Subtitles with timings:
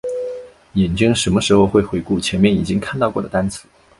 [0.73, 3.67] 眼睛什么时候会回顾前面已经看到过的单词？